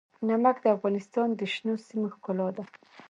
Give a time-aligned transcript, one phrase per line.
[0.27, 2.63] نمک د افغانستان د شنو سیمو ښکلا ده.